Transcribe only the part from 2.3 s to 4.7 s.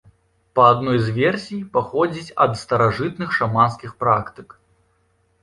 ад старажытных шаманскіх практык.